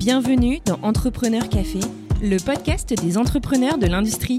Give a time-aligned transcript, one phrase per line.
[0.00, 1.80] Bienvenue dans Entrepreneur Café,
[2.22, 4.38] le podcast des entrepreneurs de l'industrie.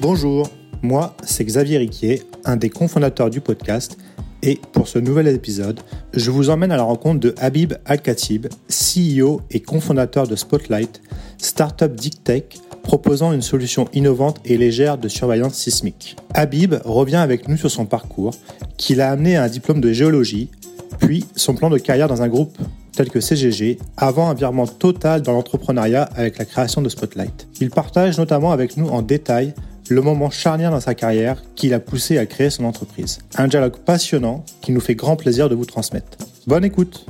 [0.00, 0.50] Bonjour,
[0.82, 3.98] moi c'est Xavier Riquier, un des cofondateurs du podcast,
[4.42, 5.78] et pour ce nouvel épisode,
[6.12, 11.02] je vous emmène à la rencontre de Habib Al-Khatib, CEO et cofondateur de Spotlight,
[11.38, 12.42] startup deep tech
[12.82, 16.16] proposant une solution innovante et légère de surveillance sismique.
[16.34, 18.32] Habib revient avec nous sur son parcours,
[18.76, 20.50] qui l'a amené à un diplôme de géologie,
[20.98, 22.56] puis son plan de carrière dans un groupe
[22.96, 27.46] tel que CGG, avant un virement total dans l'entrepreneuriat avec la création de Spotlight.
[27.60, 29.54] Il partage notamment avec nous en détail
[29.88, 33.18] le moment charnière dans sa carrière qui l'a poussé à créer son entreprise.
[33.36, 36.18] Un dialogue passionnant qui nous fait grand plaisir de vous transmettre.
[36.46, 37.06] Bonne écoute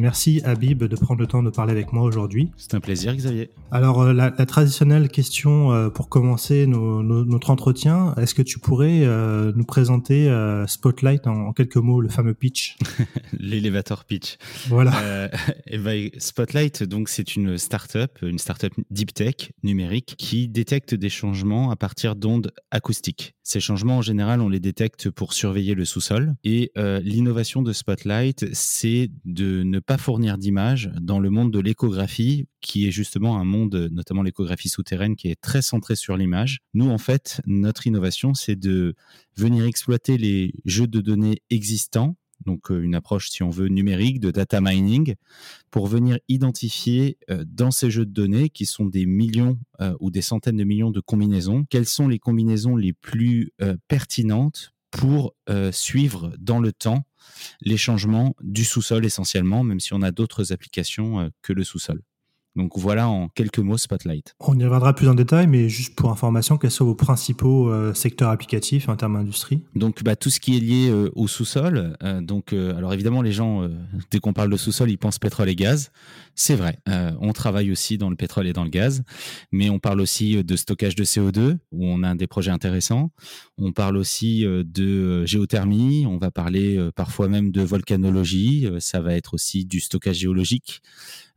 [0.00, 2.50] Merci Habib de prendre le temps de parler avec moi aujourd'hui.
[2.56, 3.50] C'est un plaisir Xavier.
[3.70, 9.52] Alors euh, la, traditionnelle question euh, pour commencer notre entretien, est-ce que tu pourrais euh,
[9.54, 10.34] nous présenter
[10.66, 12.78] Spotlight en, quelques mots, le fameux pitch?
[13.38, 14.38] L'élévateur pitch.
[14.68, 15.28] Voilà.
[15.66, 21.10] et ben, Spotlight, donc c'est une startup, une startup deep tech numérique qui détecte des
[21.10, 23.34] changements à partir d'ondes acoustiques.
[23.42, 26.36] Ces changements en général, on les détecte pour surveiller le sous-sol.
[26.42, 26.72] Et
[27.02, 32.86] l'innovation de Spotlight, c'est de ne pas fournir d'images dans le monde de l'échographie, qui
[32.86, 36.60] est justement un monde, notamment l'échographie souterraine, qui est très centré sur l'image.
[36.74, 38.94] Nous, en fait, notre innovation, c'est de
[39.36, 44.20] venir exploiter les jeux de données existants donc euh, une approche, si on veut, numérique
[44.20, 45.14] de data mining,
[45.70, 50.10] pour venir identifier euh, dans ces jeux de données, qui sont des millions euh, ou
[50.10, 53.52] des centaines de millions de combinaisons, quelles sont les combinaisons les plus
[53.88, 55.34] pertinentes pour
[55.72, 57.04] suivre dans le temps
[57.60, 62.02] les changements du sous-sol essentiellement, même si on a d'autres applications euh, que le sous-sol.
[62.56, 64.34] Donc voilà en quelques mots Spotlight.
[64.40, 67.94] On y reviendra plus en détail, mais juste pour information, quels sont vos principaux euh,
[67.94, 69.62] secteurs applicatifs en termes d'industrie?
[69.76, 71.96] Donc bah, tout ce qui est lié euh, au sous-sol.
[72.22, 73.68] donc alors évidemment les gens
[74.10, 75.90] dès qu'on parle de sous-sol ils pensent pétrole et gaz.
[76.34, 76.78] C'est vrai.
[77.20, 79.02] on travaille aussi dans le pétrole et dans le gaz,
[79.52, 83.10] mais on parle aussi de stockage de CO2 où on a des projets intéressants.
[83.58, 86.06] On parle aussi de géothermie.
[86.06, 88.66] On va parler parfois même de volcanologie.
[88.78, 90.80] ça va être aussi du stockage géologique.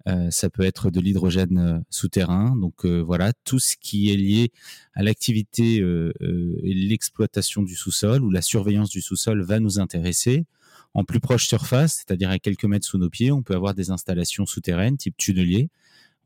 [0.07, 2.55] Euh, ça peut être de l'hydrogène euh, souterrain.
[2.57, 4.51] Donc euh, voilà, tout ce qui est lié
[4.93, 10.45] à l'activité et l'exploitation du sous-sol ou la surveillance du sous-sol va nous intéresser.
[10.93, 13.89] En plus proche surface, c'est-à-dire à quelques mètres sous nos pieds, on peut avoir des
[13.89, 15.69] installations souterraines type tunnelier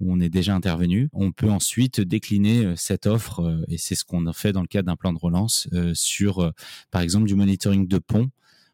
[0.01, 1.09] où on est déjà intervenu.
[1.13, 4.87] On peut ensuite décliner cette offre, et c'est ce qu'on a fait dans le cadre
[4.87, 6.51] d'un plan de relance, sur,
[6.91, 8.29] par exemple, du monitoring de pont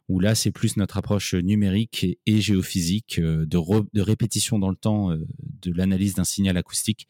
[0.09, 3.59] où là, c'est plus notre approche numérique et, géophysique euh, de,
[3.94, 5.25] de, répétition dans le temps euh,
[5.62, 7.08] de l'analyse d'un signal acoustique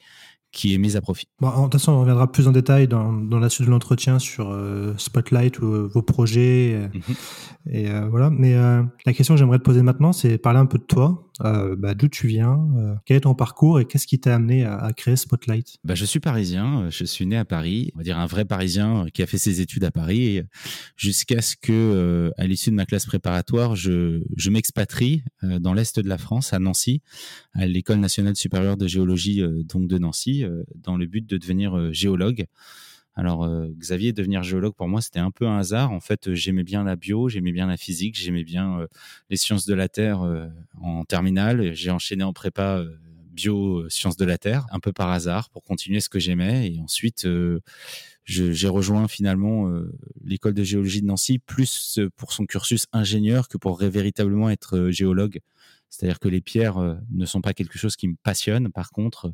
[0.52, 1.28] qui est mise à profit.
[1.40, 4.20] Bon, de toute façon, on reviendra plus en détail dans, dans la suite de l'entretien
[4.20, 6.92] sur euh, Spotlight ou vos projets.
[6.94, 7.74] Mhm.
[7.74, 8.30] Et voilà.
[8.30, 11.28] Mais la question que j'aimerais te poser maintenant, c'est parler un peu de toi.
[11.42, 14.66] Euh, bah, d'où tu viens, euh, quel est ton parcours et qu'est-ce qui t'a amené
[14.66, 15.78] à, créer Spotlight?
[15.84, 19.08] Bah, Je suis parisien, je suis né à Paris, on va dire un vrai parisien
[19.14, 20.42] qui a fait ses études à Paris
[20.96, 26.00] jusqu'à ce que, euh, à l'issue de ma classe préparatoire, je, je m'expatrie dans l'est
[26.00, 27.02] de la France, à Nancy,
[27.54, 30.46] à l'école nationale supérieure de géologie donc de Nancy,
[30.76, 32.46] dans le but de devenir géologue.
[33.16, 35.92] Alors euh, Xavier, devenir géologue pour moi c'était un peu un hasard.
[35.92, 38.88] En fait, euh, j'aimais bien la bio, j'aimais bien la physique, j'aimais bien euh,
[39.30, 40.22] les sciences de la terre
[40.82, 41.74] en terminale.
[41.74, 42.84] J'ai enchaîné en prépa
[43.32, 46.80] bio sciences de la terre un peu par hasard pour continuer ce que j'aimais et
[46.80, 47.28] ensuite
[48.26, 49.72] j'ai rejoint finalement
[50.24, 55.40] l'école de géologie de Nancy plus pour son cursus ingénieur que pour véritablement être géologue.
[55.94, 58.72] C'est-à-dire que les pierres ne sont pas quelque chose qui me passionne.
[58.72, 59.32] Par contre,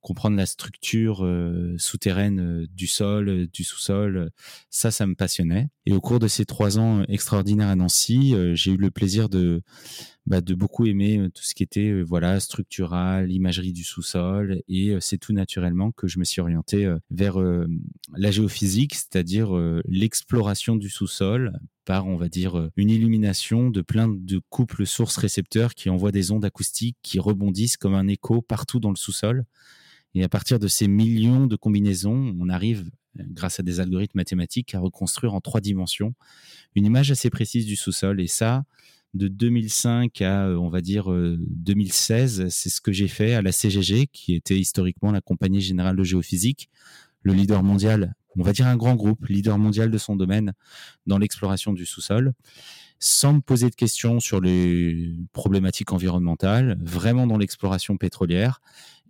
[0.00, 4.30] comprendre la structure euh, souterraine euh, du sol, euh, du sous-sol,
[4.70, 5.68] ça, ça me passionnait.
[5.84, 9.62] Et au cours de ces trois ans extraordinaires à Nancy, j'ai eu le plaisir de,
[10.28, 15.16] bah, de beaucoup aimer tout ce qui était voilà structural, imagerie du sous-sol, et c'est
[15.16, 17.38] tout naturellement que je me suis orienté vers
[18.14, 19.50] la géophysique, c'est-à-dire
[19.86, 25.88] l'exploration du sous-sol par, on va dire, une illumination de plein de couples sources-récepteurs qui
[25.88, 29.46] envoient des ondes acoustiques qui rebondissent comme un écho partout dans le sous-sol.
[30.14, 34.74] Et à partir de ces millions de combinaisons, on arrive, grâce à des algorithmes mathématiques,
[34.74, 36.14] à reconstruire en trois dimensions
[36.74, 38.20] une image assez précise du sous-sol.
[38.20, 38.64] Et ça,
[39.14, 43.42] de 2005 à, euh, on va dire, 2016, euh, c'est ce que j'ai fait à
[43.42, 46.68] la CGG, qui était historiquement la Compagnie Générale de Géophysique,
[47.22, 50.52] le leader mondial, on va dire un grand groupe, leader mondial de son domaine
[51.06, 52.32] dans l'exploration du sous-sol
[53.00, 58.60] sans me poser de questions sur les problématiques environnementales, vraiment dans l'exploration pétrolière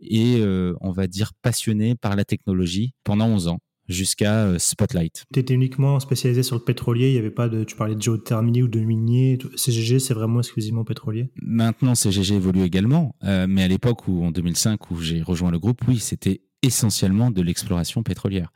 [0.00, 3.60] et euh, on va dire passionné par la technologie pendant 11 ans.
[3.88, 5.24] Jusqu'à Spotlight.
[5.32, 8.02] Tu étais uniquement spécialisé sur le pétrolier, il y avait pas de, tu parlais de
[8.02, 11.30] géothermie ou de minier, CGG c'est vraiment exclusivement pétrolier?
[11.42, 15.80] Maintenant CGG évolue également, mais à l'époque où en 2005 où j'ai rejoint le groupe,
[15.88, 18.52] oui c'était essentiellement de l'exploration pétrolière.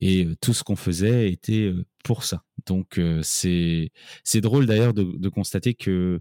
[0.00, 1.72] Et tout ce qu'on faisait était
[2.02, 2.42] pour ça.
[2.66, 3.92] Donc c'est
[4.24, 6.20] c'est drôle d'ailleurs de, de, constater que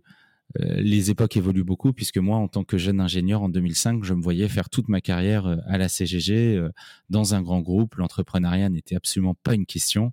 [0.60, 4.22] les époques évoluent beaucoup puisque moi, en tant que jeune ingénieur en 2005, je me
[4.22, 6.62] voyais faire toute ma carrière à la CGG
[7.10, 7.96] dans un grand groupe.
[7.96, 10.12] L'entrepreneuriat n'était absolument pas une question,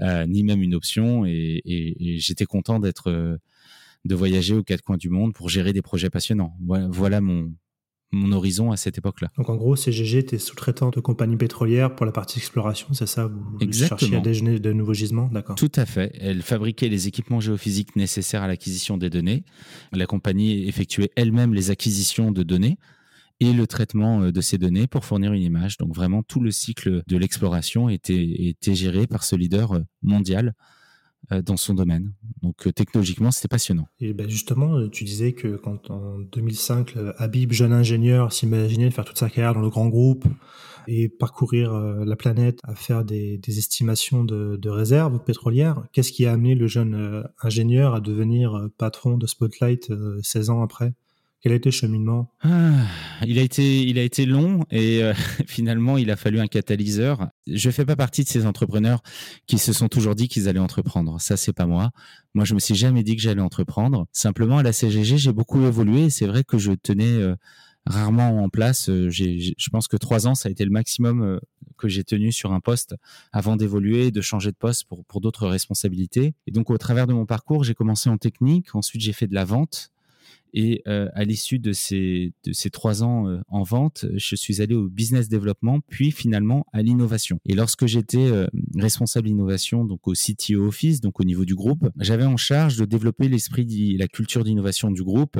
[0.00, 3.38] ni même une option, et, et, et j'étais content d'être
[4.06, 6.56] de voyager aux quatre coins du monde pour gérer des projets passionnants.
[6.64, 7.52] Voilà, voilà mon,
[8.12, 9.28] mon horizon à cette époque-là.
[9.36, 13.28] Donc en gros, CGG était sous-traitant de compagnies pétrolières pour la partie exploration, c'est ça
[13.28, 16.12] Vous cherchiez à déjeuner de nouveaux gisements, d'accord Tout à fait.
[16.20, 19.44] Elle fabriquait les équipements géophysiques nécessaires à l'acquisition des données.
[19.92, 22.78] La compagnie effectuait elle-même les acquisitions de données
[23.40, 25.76] et le traitement euh, de ces données pour fournir une image.
[25.76, 30.54] Donc vraiment, tout le cycle de l'exploration était, était géré par ce leader euh, mondial
[31.30, 32.12] dans son domaine.
[32.42, 33.88] Donc euh, technologiquement, c'était passionnant.
[34.00, 38.94] Et ben justement, euh, tu disais que quand en 2005, Habib, jeune ingénieur, s'imaginait de
[38.94, 40.24] faire toute sa carrière dans le grand groupe
[40.88, 46.54] et parcourir la planète à faire des, estimations de, réserves pétrolières, qu'est-ce qui a amené
[46.54, 50.94] le jeune ingénieur à devenir patron de Spotlight 16 ans après?
[51.46, 52.28] Quel a été le cheminement?
[52.40, 52.72] Ah,
[53.24, 55.14] il, a été, il a été long et euh,
[55.46, 57.28] finalement, il a fallu un catalyseur.
[57.46, 59.00] Je ne fais pas partie de ces entrepreneurs
[59.46, 61.20] qui se sont toujours dit qu'ils allaient entreprendre.
[61.20, 61.92] Ça, c'est pas moi.
[62.34, 64.08] Moi, je me suis jamais dit que j'allais entreprendre.
[64.10, 66.10] Simplement, à la CGG, j'ai beaucoup évolué.
[66.10, 67.36] C'est vrai que je tenais euh,
[67.86, 68.88] rarement en place.
[68.88, 71.38] Euh, je pense que trois ans, ça a été le maximum
[71.78, 72.96] que j'ai tenu sur un poste
[73.30, 76.34] avant d'évoluer, de changer de poste pour, pour d'autres responsabilités.
[76.48, 78.74] Et donc, au travers de mon parcours, j'ai commencé en technique.
[78.74, 79.92] Ensuite, j'ai fait de la vente.
[80.58, 84.62] Et euh, à l'issue de ces, de ces trois ans euh, en vente, je suis
[84.62, 87.38] allé au business développement, puis finalement à l'innovation.
[87.44, 91.90] Et lorsque j'étais euh, responsable innovation, donc au CTO Office, donc au niveau du groupe,
[92.00, 95.38] j'avais en charge de développer l'esprit, la culture d'innovation du groupe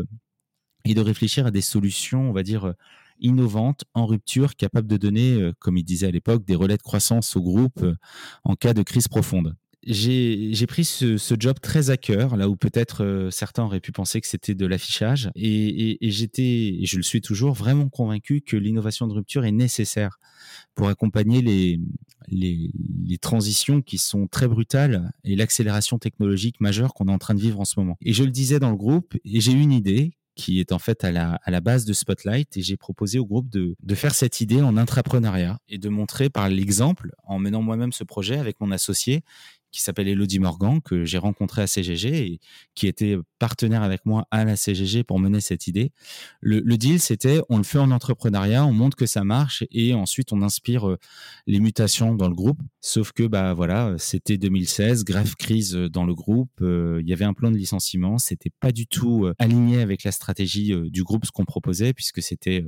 [0.85, 2.75] et de réfléchir à des solutions, on va dire,
[3.19, 7.35] innovantes, en rupture, capables de donner, comme il disait à l'époque, des relais de croissance
[7.37, 7.83] au groupe
[8.45, 12.57] en cas de crise profonde j'ai pris ce, ce, job très à cœur, là où
[12.57, 15.31] peut-être euh, certains auraient pu penser que c'était de l'affichage.
[15.37, 19.53] Et, et, et j'étais, je le suis toujours, vraiment convaincu que l'innovation de rupture est
[19.53, 20.19] nécessaire
[20.75, 21.81] pour accompagner les,
[22.29, 22.71] les,
[23.05, 27.41] les, transitions qui sont très brutales et l'accélération technologique majeure qu'on est en train de
[27.41, 27.97] vivre en ce moment.
[28.03, 31.03] Et je le disais dans le groupe, et j'ai une idée qui est en fait
[31.03, 34.15] à la, à la base de Spotlight et j'ai proposé au groupe de, de faire
[34.15, 38.61] cette idée en intrapreneuriat et de montrer par l'exemple, en menant moi-même ce projet avec
[38.61, 39.23] mon associé,
[39.73, 42.41] qui s'appelle Elodie Morgan, que j'ai rencontré à CGG et
[42.75, 45.93] qui était partenaire avec moi à la CGG pour mener cette idée.
[46.41, 50.33] Le, deal, c'était on le fait en entrepreneuriat, on montre que ça marche et ensuite
[50.33, 50.99] on inspire euh,
[51.47, 52.61] les mutations dans le groupe.
[52.81, 57.25] Sauf que bah voilà, c'était 2016, grave crise dans le groupe, euh, il y avait
[57.25, 61.27] un plan de licenciement, c'était pas du tout euh, aligné avec la stratégie du groupe
[61.27, 62.65] ce qu'on proposait puisque c'était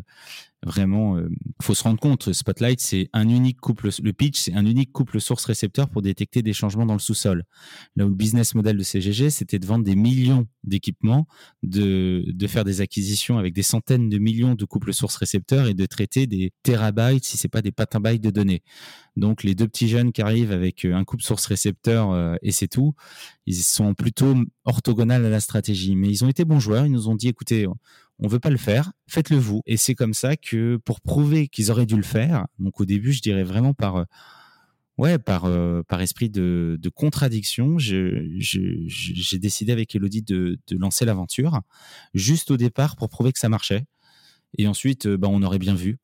[0.67, 1.29] vraiment, euh,
[1.63, 5.21] faut se rendre compte, Spotlight, c'est un unique couple, le pitch, c'est un unique couple
[5.21, 7.45] source-récepteur pour détecter des changements dans le sous-sol.
[7.97, 11.27] Là où le business model de CGG, c'était de vendre des millions d'équipements,
[11.63, 16.27] de, faire des acquisitions avec des centaines de millions de couples source-récepteurs et de traiter
[16.27, 18.63] des terabytes, si c'est pas des petabytes de données.
[19.17, 22.69] Donc, les deux petits jeunes qui arrivent avec euh, un couple source-récepteur euh, et c'est
[22.69, 22.95] tout,
[23.47, 25.95] ils sont plutôt orthogonales à la stratégie.
[25.95, 27.67] Mais ils ont été bons joueurs, ils nous ont dit, écoutez,
[28.21, 29.63] on veut pas le faire, faites-le vous.
[29.67, 33.13] Et c'est comme ça que pour prouver qu'ils auraient dû le faire, donc au début,
[33.13, 34.05] je dirais vraiment par euh,
[34.99, 41.61] ouais, par euh, par esprit de, contradiction, j'ai décidé avec Elodie de, lancer l'aventure
[42.15, 43.85] juste au départ pour prouver que ça marchait.
[44.57, 45.99] Et ensuite, euh, bah, on aurait bien vu.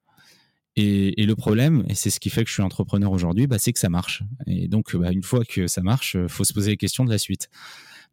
[0.77, 3.73] Et, le problème, et c'est ce qui fait que je suis entrepreneur aujourd'hui, bah, c'est
[3.73, 4.25] que ça marche.
[4.49, 7.19] Et donc, bah, une fois que ça marche, faut se poser les questions de la
[7.19, 7.49] suite.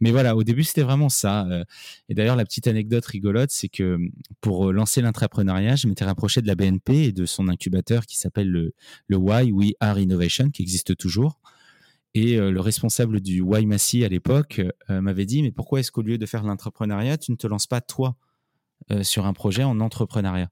[0.02, 1.46] Mais voilà, au début, c'était vraiment ça.
[1.46, 1.64] Euh.
[2.10, 4.00] Et d'ailleurs, la petite anecdote rigolote, c'est que
[4.42, 8.18] pour euh, lancer l'entrepreneuriat, je m'étais rapproché de la BNP et de son incubateur qui
[8.18, 8.74] s'appelle le,
[9.08, 11.40] le Why We Are Innovation, qui existe toujours.
[12.16, 16.02] Et euh, le responsable du Why Massy à l'époque m'avait dit, mais pourquoi est-ce qu'au
[16.02, 18.18] lieu de faire l'entrepreneuriat, tu ne te lances pas toi
[19.04, 20.50] sur un projet en entrepreneuriat?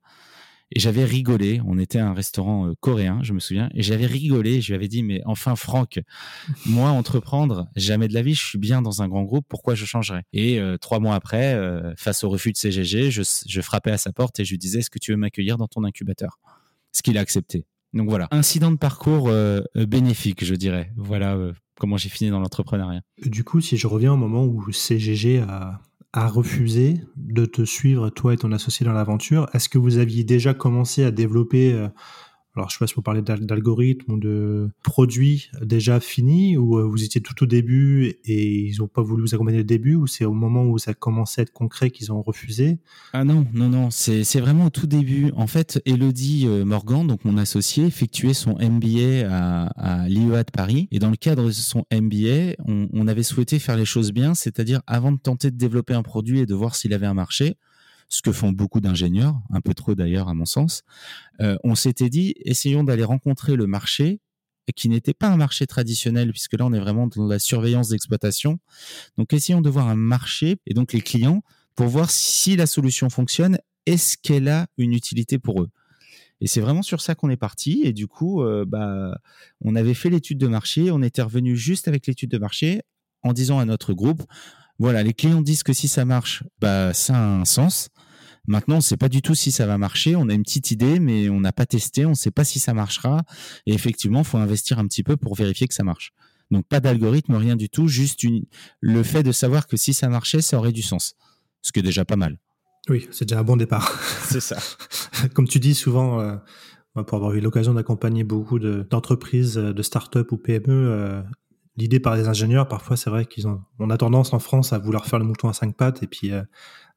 [0.72, 1.62] Et j'avais rigolé.
[1.66, 3.70] On était à un restaurant euh, coréen, je me souviens.
[3.74, 4.62] Et j'avais rigolé.
[4.62, 6.00] Je lui avais dit, mais enfin, Franck,
[6.66, 8.36] moi, entreprendre, jamais de la vie.
[8.36, 9.46] Je suis bien dans un grand groupe.
[9.50, 10.24] Pourquoi je changerais?
[10.34, 13.98] Et euh, trois mois après, euh, face au refus de CGG, je, je, frappais à
[13.98, 16.40] sa porte et je lui disais, est-ce que tu veux m'accueillir dans ton incubateur?
[16.92, 17.66] Ce qu'il a accepté.
[17.94, 19.32] Donc voilà, incident de parcours
[19.76, 20.92] bénéfique, je dirais.
[20.96, 21.38] Voilà
[21.80, 23.02] comment j'ai fini dans l'entrepreneuriat.
[23.26, 25.82] Du coup, si je reviens au moment où CGG a
[26.14, 29.48] a refusé de te suivre, toi et ton associé, dans l'aventure.
[29.54, 31.88] Est-ce que vous aviez déjà commencé à développer, euh,
[32.60, 36.84] alors je sais pas si vous parlez d'algorithmes ou de produits déjà finis, ou euh,
[36.84, 40.08] vous étiez tout au début et ils n'ont pas voulu vous accompagner au début, ou
[40.08, 42.78] c'est au moment où ça commençait à être concret qu'ils ont refusé?
[43.14, 45.32] Ah non, non, non, c'est vraiment au tout début.
[45.36, 49.68] En fait, Elodie euh, Morgan, donc mon associé, effectuait son MBA à,
[50.04, 50.88] à l'IEA de Paris.
[50.92, 54.82] Et dans le cadre de son MBA, on avait souhaité faire les choses bien, c'est-à-dire
[54.86, 57.56] avant de tenter de développer un produit et de voir s'il avait un marché,
[58.10, 60.82] ce que font beaucoup d'ingénieurs, un peu trop d'ailleurs à mon sens,
[61.42, 64.20] euh, on s'était dit, essayons d'aller rencontrer le marché
[64.76, 68.60] qui n'était pas un marché traditionnel, puisque là on est vraiment dans la surveillance d'exploitation.
[69.18, 71.44] Donc essayons de voir un marché et donc les clients
[71.76, 75.70] pour voir si la solution fonctionne, est-ce qu'elle a une utilité pour eux.
[76.42, 77.82] Et c'est vraiment sur ça qu'on est parti.
[77.84, 79.18] Et du coup, euh, bah,
[79.62, 82.82] on avait fait l'étude de marché, on était revenu juste avec l'étude de marché
[83.24, 84.24] en disant à notre groupe,
[84.78, 87.90] voilà, les clients disent que si ça marche, bah, ça a un sens.
[88.50, 90.16] Maintenant, on ne sait pas du tout si ça va marcher.
[90.16, 92.08] On a une petite idée, mais on n'a pas testé.
[92.08, 93.22] On ne sait pas si ça marchera.
[93.68, 96.14] Et effectivement, il faut investir un petit peu pour vérifier que ça marche.
[96.50, 97.88] Donc, pas d'algorithme, rien du tout.
[97.88, 98.26] Juste
[98.82, 101.16] le fait de savoir que si ça marchait, ça aurait du sens.
[101.62, 102.40] Ce qui est déjà pas mal.
[102.90, 104.02] Oui, c'est déjà un bon départ.
[104.24, 104.58] C'est ça.
[105.36, 106.36] Comme tu dis souvent, euh,
[107.04, 111.22] pour avoir eu l'occasion d'accompagner beaucoup d'entreprises, de, de start-up ou PME, euh,
[111.78, 114.80] l'idée par les ingénieurs, parfois c'est vrai qu'ils ont, on a tendance en France à
[114.80, 116.42] vouloir faire le mouton à cinq pattes et puis euh,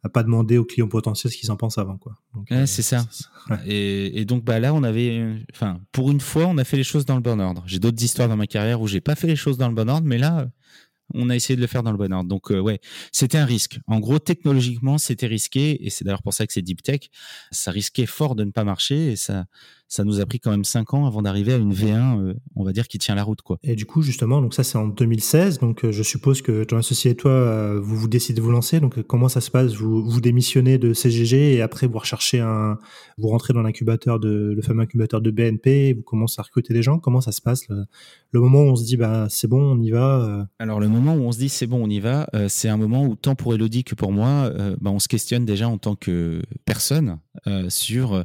[0.03, 2.19] à pas demander aux clients potentiels ce qu'ils en pensent avant quoi.
[2.51, 3.07] Euh, c'est ça.
[3.67, 7.07] Et, donc bah là on avait, enfin pour une fois on a fait les choses
[7.07, 7.63] dans le bon ordre.
[7.67, 9.89] J'ai d'autres histoires dans ma carrière où j'ai pas fait les choses dans le bon
[9.89, 10.49] ordre, mais là
[11.15, 12.29] on a essayé de le faire dans le bon ordre.
[12.29, 12.81] Donc euh, ouais,
[13.11, 13.79] c'était un risque.
[13.87, 17.01] En gros, technologiquement, c'était risqué, et c'est d'ailleurs pour ça que c'est deep tech.
[17.51, 19.45] Ça risquait fort de ne pas marcher, et ça,
[19.93, 22.65] ça nous a pris quand même cinq ans avant d'arriver à une V1, euh, on
[22.65, 23.43] va dire, qui tient la route.
[23.43, 23.59] Quoi.
[23.63, 26.79] Et du coup, justement, donc ça c'est en 2016, donc euh, je suppose que ton
[26.79, 28.81] associé et toi, euh, vous vous décidez de vous lancer.
[28.81, 29.75] Donc comment ça se passe?
[29.75, 32.79] Vous, vous démissionnez de CGG et après vous recherchez un,
[33.19, 36.83] vous rentrez dans l'incubateur de, le fameux incubateur de BNP, vous commencez à recruter des
[36.83, 36.99] gens.
[36.99, 39.91] Comment ça se passe le, moment où on se dit bah c'est bon, on y
[39.91, 42.79] va Alors le moment où on se dit c'est bon, on y va, c'est un
[42.79, 45.97] moment où tant pour Elodie que pour moi, bah, on se questionne déjà en tant
[45.97, 47.19] que personne
[47.69, 48.25] sur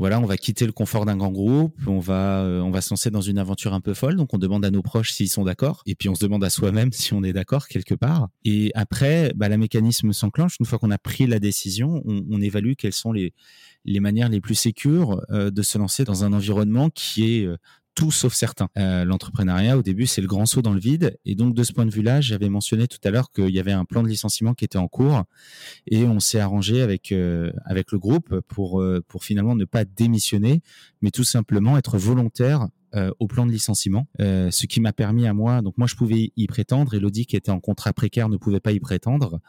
[0.00, 2.88] voilà, on va quitter le confort d'un grand groupe, on va, euh, on va se
[2.88, 4.16] lancer dans une aventure un peu folle.
[4.16, 6.48] Donc, on demande à nos proches s'ils sont d'accord, et puis on se demande à
[6.48, 8.28] soi-même si on est d'accord quelque part.
[8.46, 10.56] Et après, bah, la mécanisme s'enclenche.
[10.58, 13.34] Une fois qu'on a pris la décision, on, évalue quelles sont les,
[13.84, 17.58] les manières les plus sécures euh, de se lancer dans un environnement qui est euh,
[17.94, 18.68] tout sauf certain.
[18.78, 21.18] Euh, L'entrepreneuriat, au début, c'est le grand saut dans le vide.
[21.24, 23.72] Et donc, de ce point de vue-là, j'avais mentionné tout à l'heure qu'il y avait
[23.72, 25.24] un plan de licenciement qui était en cours.
[25.86, 29.84] Et on s'est arrangé avec, euh, avec le groupe pour, euh, pour finalement ne pas
[29.84, 30.62] démissionner,
[31.02, 35.26] mais tout simplement être volontaire euh, au plan de licenciement, euh, ce qui m'a permis
[35.26, 38.36] à moi, donc moi je pouvais y prétendre, Elodie qui était en contrat précaire ne
[38.36, 39.40] pouvait pas y prétendre,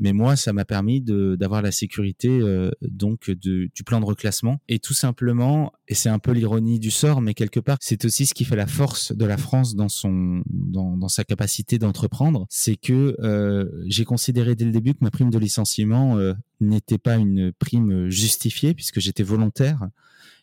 [0.00, 4.60] mais moi ça m'a permis d'avoir la sécurité euh, donc du plan de reclassement.
[4.68, 8.26] Et tout simplement, et c'est un peu l'ironie du sort, mais quelque part c'est aussi
[8.26, 13.16] ce qui fait la force de la France dans sa capacité d'entreprendre, c'est que
[13.86, 16.18] j'ai considéré dès le début que ma prime de licenciement
[16.60, 19.88] n'était pas une prime justifiée puisque j'étais volontaire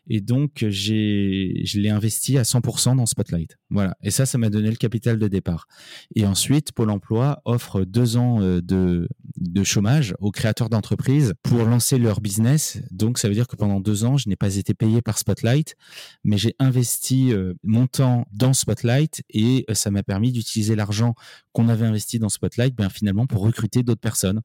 [0.09, 3.57] et donc, j'ai, je l'ai investi à 100% dans Spotlight.
[3.69, 3.95] Voilà.
[4.01, 5.67] Et ça, ça m'a donné le capital de départ.
[6.15, 11.63] Et ensuite, Pôle emploi offre deux ans euh, de, de chômage aux créateurs d'entreprises pour
[11.65, 12.79] lancer leur business.
[12.91, 15.75] Donc, ça veut dire que pendant deux ans, je n'ai pas été payé par Spotlight,
[16.23, 21.15] mais j'ai investi euh, mon temps dans Spotlight et euh, ça m'a permis d'utiliser l'argent
[21.51, 24.41] qu'on avait investi dans Spotlight, bien finalement, pour recruter d'autres personnes.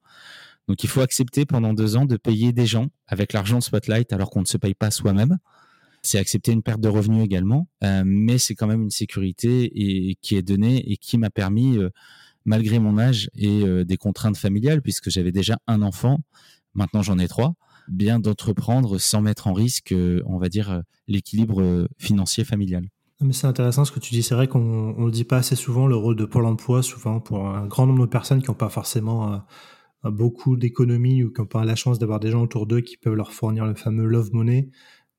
[0.67, 4.13] Donc il faut accepter pendant deux ans de payer des gens avec l'argent de Spotlight
[4.13, 5.37] alors qu'on ne se paye pas soi-même.
[6.01, 10.15] C'est accepter une perte de revenus également, euh, mais c'est quand même une sécurité et,
[10.21, 11.89] qui est donnée et qui m'a permis, euh,
[12.43, 16.19] malgré mon âge et euh, des contraintes familiales, puisque j'avais déjà un enfant,
[16.73, 17.55] maintenant j'en ai trois,
[17.87, 22.89] bien d'entreprendre sans mettre en risque, on va dire, l'équilibre financier familial.
[23.21, 24.23] Mais c'est intéressant ce que tu dis.
[24.23, 27.21] C'est vrai qu'on ne le dit pas assez souvent, le rôle de Pôle emploi, souvent
[27.21, 29.41] pour un grand nombre de personnes qui n'ont pas forcément
[30.11, 33.31] beaucoup d'économies ou qui pas la chance d'avoir des gens autour d'eux qui peuvent leur
[33.31, 34.69] fournir le fameux love money,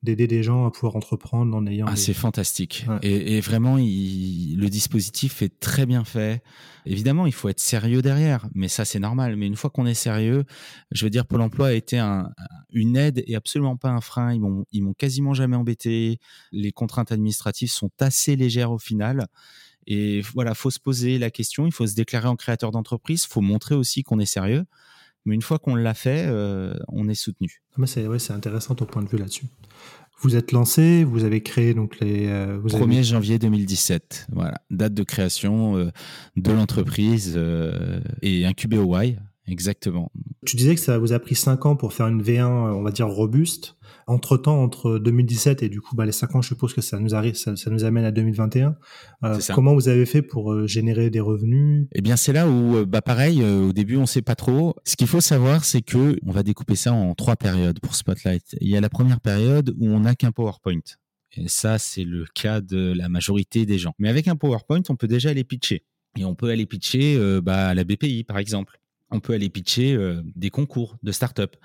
[0.05, 1.87] d'aider des gens à pouvoir entreprendre en ayant.
[1.89, 2.87] Ah, c'est fantastique.
[3.03, 6.43] Et, vraiment, le dispositif est très bien fait.
[6.85, 9.37] Évidemment, il faut être sérieux derrière, mais ça, c'est normal.
[9.37, 10.45] Mais une fois qu'on est sérieux,
[10.91, 12.31] je veux dire, Pôle emploi a été un,
[12.71, 14.35] une aide et absolument pas un frein.
[14.35, 16.19] Ils m'ont, ils m'ont quasiment jamais embêté.
[16.53, 19.27] Les contraintes administratives sont assez légères au final.
[19.87, 23.41] Et voilà, faut se poser la question, il faut se déclarer en créateur d'entreprise, faut
[23.41, 24.65] montrer aussi qu'on est sérieux.
[25.27, 27.63] Mais une fois qu'on l'a fait, euh, on est soutenu.
[27.81, 29.47] Ah, c'est ouais, intéressant ton point de vue là-dessus.
[30.21, 32.29] Vous êtes lancé, vous avez créé donc les.
[32.29, 35.91] Euh, 1er janvier 2017, voilà, date de création euh,
[36.37, 39.19] de l'entreprise euh, et incubé au Y.
[39.47, 40.11] exactement.
[40.47, 42.91] Tu disais que ça vous a pris 5 ans pour faire une V1, on va
[42.91, 43.77] dire, robuste.
[44.07, 47.15] Entre-temps, entre 2017 et du coup bah, les 5 ans, je suppose que ça nous,
[47.15, 48.77] arrive, ça, nous amène à 2021.
[49.25, 51.87] Euh, comment vous avez fait pour euh, générer des revenus?
[51.95, 54.75] Eh bien, c'est là où, euh, bah, pareil, au début, on ne sait pas trop.
[54.85, 58.57] Ce qu'il faut savoir, c'est que on va découper ça en trois périodes pour Spotlight.
[58.61, 60.81] Il y a la première période où on n'a qu'un PowerPoint.
[61.37, 63.95] Et ça, c'est le cas de la majorité des gens.
[63.99, 65.85] Mais avec un PowerPoint, on peut déjà aller pitcher.
[66.17, 68.79] Et on peut aller pitcher bah, à la BPI, par exemple
[69.11, 71.57] on peut aller pitcher euh, des concours de start-up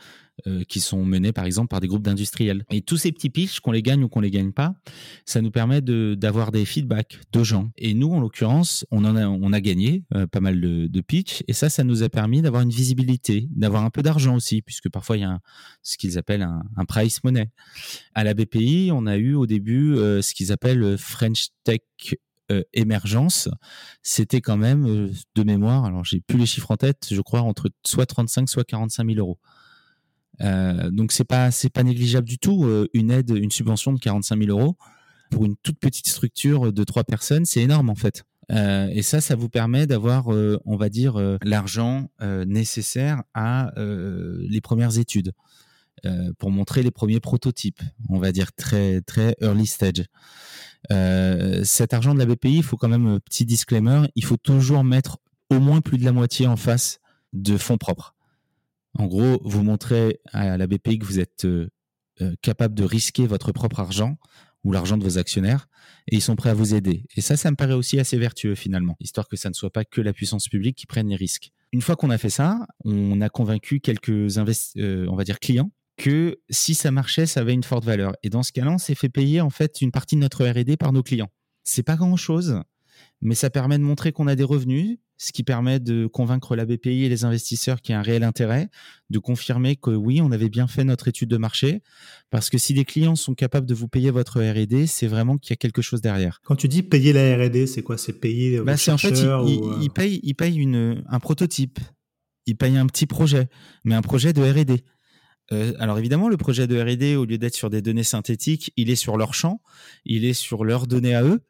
[0.47, 2.63] euh, qui sont menés par exemple par des groupes d'industriels.
[2.69, 4.75] Et tous ces petits pitchs, qu'on les gagne ou qu'on les gagne pas,
[5.25, 7.71] ça nous permet d'avoir des feedbacks de gens.
[7.77, 9.15] Et nous, en l'occurrence, on en
[9.53, 12.61] a, gagné euh, pas mal de, de pitchs et ça, ça nous a permis d'avoir
[12.61, 15.39] une visibilité, d'avoir un peu d'argent aussi, puisque parfois il y a
[15.81, 17.49] ce qu'ils appellent un, un, price money.
[18.13, 21.81] À la BPI, on a eu au début ce qu'ils appellent French Tech
[22.51, 23.47] euh, émergence,
[24.01, 27.41] c'était quand même euh, de mémoire, alors j'ai plus les chiffres en tête, je crois
[27.41, 29.37] entre soit 35 soit 45 000 euros.
[30.41, 34.57] Euh, donc c'est pas pas négligeable du tout une aide, une subvention de 45 000
[34.57, 34.77] euros
[35.29, 38.23] pour une toute petite structure de trois personnes, c'est énorme en fait.
[38.49, 42.09] et ça, ça vous permet d'avoir, on va dire, l'argent
[42.47, 45.33] nécessaire à les premières études
[46.37, 50.05] pour montrer les premiers prototypes, on va dire très très early stage.
[50.91, 54.37] Euh, cet argent de la BPI, il faut quand même, euh, petit disclaimer, il faut
[54.37, 55.17] toujours mettre
[55.49, 56.99] au moins plus de la moitié en face
[57.33, 58.15] de fonds propres.
[58.97, 61.69] En gros, vous montrez à la BPI que vous êtes euh,
[62.41, 64.17] capable de risquer votre propre argent
[64.63, 65.67] ou l'argent de vos actionnaires
[66.07, 67.05] et ils sont prêts à vous aider.
[67.15, 69.85] Et ça, ça me paraît aussi assez vertueux finalement, histoire que ça ne soit pas
[69.85, 71.51] que la puissance publique qui prenne les risques.
[71.71, 76.39] Une fois qu'on a fait ça, on a convaincu quelques on va dire clients que
[76.49, 78.13] si ça marchait, ça avait une forte valeur.
[78.23, 80.77] Et dans ce cas-là, on s'est fait payer en fait une partie de notre R&D
[80.77, 81.29] par nos clients.
[81.63, 82.61] C'est pas grand-chose,
[83.21, 86.65] mais ça permet de montrer qu'on a des revenus, ce qui permet de convaincre la
[86.65, 88.69] BPI et les investisseurs qu'il y a un réel intérêt,
[89.09, 91.83] de confirmer que oui, on avait bien fait notre étude de marché,
[92.29, 95.51] parce que si les clients sont capables de vous payer votre R&D, c'est vraiment qu'il
[95.51, 96.39] y a quelque chose derrière.
[96.45, 97.97] Quand tu dis payer la R&D, c'est quoi?
[97.97, 99.43] C'est payer bah, en fait, ils, euh
[99.81, 101.79] il, payent, il paye un prototype,
[102.45, 103.49] ils payent un petit projet,
[103.83, 104.81] mais un projet de R&D.
[105.51, 108.89] Euh, alors évidemment, le projet de R&D, au lieu d'être sur des données synthétiques, il
[108.89, 109.61] est sur leur champ,
[110.05, 111.41] il est sur leurs données à eux,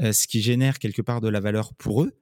[0.00, 2.12] euh, ce qui génère quelque part de la valeur pour eux,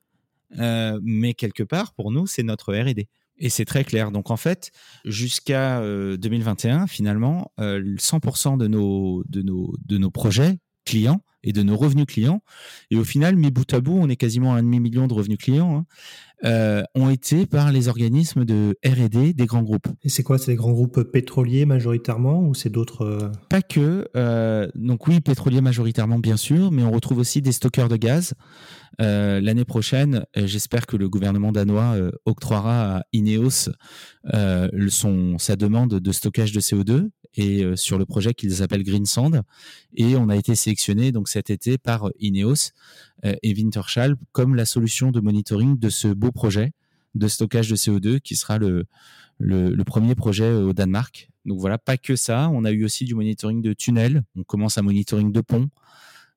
[0.59, 3.09] euh, mais quelque part pour nous, c'est notre R&D.
[3.41, 4.11] Et c'est très clair.
[4.11, 4.73] Donc en fait,
[5.05, 11.77] jusqu'à 2021, finalement, 100% de nos, de, nos, de nos projets clients et de nos
[11.77, 12.43] revenus clients,
[12.91, 15.39] et au final, mis bout à bout, on est quasiment à un demi-million de revenus
[15.39, 15.87] clients, hein,
[16.45, 19.89] euh, ont été par les organismes de R&D des grands groupes.
[20.05, 24.07] Et c'est quoi C'est les grands groupes pétroliers majoritairement ou c'est d'autres euh Pas que.
[24.17, 28.35] Euh, donc oui, pétroliers majoritairement bien sûr, mais on retrouve aussi des stockeurs de gaz.
[29.01, 33.71] L'année prochaine, j'espère que le gouvernement danois octroiera à Ineos
[34.89, 39.43] son, sa demande de stockage de CO2 et sur le projet qu'ils appellent Green Sand.
[39.97, 42.73] Et on a été sélectionné donc cet été par Ineos
[43.25, 46.73] euh, et Wintershall comme la solution de monitoring de ce beau projet
[47.15, 48.87] de stockage de CO2 qui sera le,
[49.87, 51.31] premier projet euh, au Danemark.
[51.45, 54.77] Donc voilà, pas que ça, on a eu aussi du monitoring de tunnels, on commence
[54.79, 55.69] à monitoring de ponts.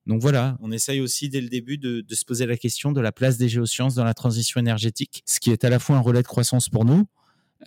[0.08, 3.12] Donc voilà, on essaye aussi dès le début de, se poser la question de la
[3.12, 6.24] place des géosciences dans la transition énergétique, ce qui est à la fois un relais
[6.24, 7.06] de croissance pour nous,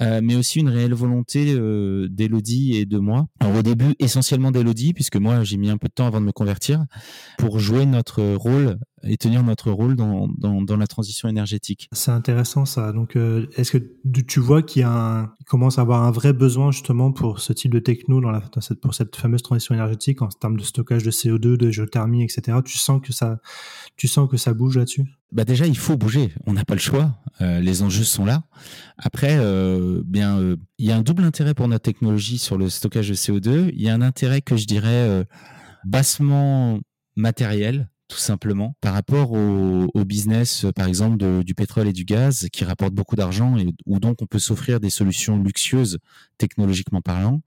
[0.01, 3.27] euh, mais aussi une réelle volonté euh, d'Elodie et de moi.
[3.41, 6.27] Alors au début, essentiellement d'Elodie, puisque moi j'ai mis un peu de temps avant de
[6.27, 6.85] me convertir,
[7.39, 11.89] pour jouer notre rôle et tenir notre rôle dans, dans, dans la transition énergétique.
[11.93, 12.93] C'est intéressant ça.
[12.93, 13.79] Donc euh, est-ce que
[14.23, 17.53] tu vois qu'il y a un, commence à avoir un vrai besoin justement pour ce
[17.53, 20.63] type de techno dans, la, dans cette, pour cette fameuse transition énergétique en termes de
[20.63, 22.59] stockage de CO2, de géothermie, etc.
[22.65, 23.41] Tu sens que ça,
[23.97, 25.05] tu sens que ça bouge là-dessus?
[25.35, 26.33] Bah déjà, il faut bouger.
[26.47, 27.19] On n'a pas le choix.
[27.41, 28.45] Euh, les enjeux sont là.
[28.99, 32.69] Après, euh, bien, euh, il y a un double intérêt pour notre technologie sur le
[32.69, 33.71] stockage de CO2.
[33.75, 35.27] Il y a un intérêt que je dirais
[35.85, 36.79] bassement
[37.17, 42.65] matériel, tout simplement, par rapport au, business, par exemple, du pétrole et du gaz, qui
[42.65, 45.99] rapportent beaucoup d'argent et où donc on peut s'offrir des solutions luxueuses
[46.39, 47.43] technologiquement parlant.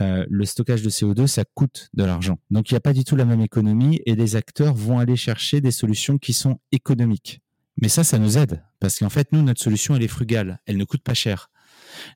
[0.00, 2.40] Euh, le stockage de CO2, ça coûte de l'argent.
[2.50, 5.14] Donc il n'y a pas du tout la même économie et les acteurs vont aller
[5.14, 7.40] chercher des solutions qui sont économiques.
[7.80, 10.78] Mais ça, ça nous aide parce qu'en fait, nous, notre solution, elle est frugale, elle
[10.78, 11.48] ne coûte pas cher.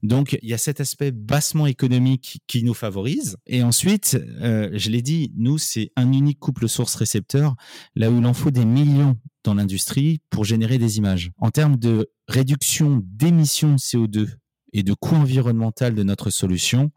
[0.03, 3.37] Donc il y a cet aspect bassement économique qui nous favorise.
[3.47, 7.55] Et ensuite, euh, je l'ai dit, nous, c'est un unique couple source-récepteur,
[7.95, 11.31] là où il en faut des millions dans l'industrie pour générer des images.
[11.39, 14.29] En termes de réduction d'émissions de CO2
[14.73, 16.91] et de coût environnemental de notre solution,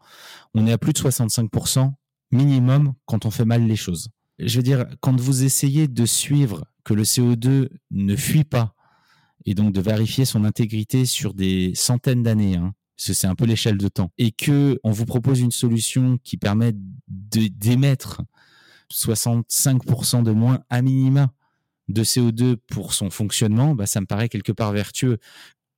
[0.54, 1.92] on est à plus de 65%
[2.32, 4.08] minimum quand on fait mal les choses.
[4.38, 8.74] Je veux dire, quand vous essayez de suivre que le CO2 ne fuit pas
[9.46, 12.56] et donc de vérifier son intégrité sur des centaines d'années.
[12.56, 16.36] Hein, c'est un peu l'échelle de temps, et que on vous propose une solution qui
[16.36, 16.72] permet
[17.08, 18.22] d'émettre
[18.92, 21.32] 65% de moins à minima
[21.88, 25.18] de CO2 pour son fonctionnement, bah, ça me paraît quelque part vertueux.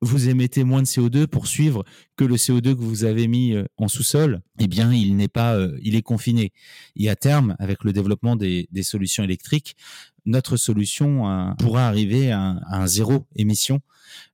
[0.01, 1.85] Vous émettez moins de CO2 pour suivre
[2.17, 5.55] que le CO2 que vous avez mis euh, en sous-sol, eh bien, il n'est pas,
[5.55, 6.51] euh, il est confiné.
[6.97, 9.77] Et à terme, avec le développement des, solutions électriques,
[10.25, 13.81] notre solution euh, pourra arriver à un zéro émission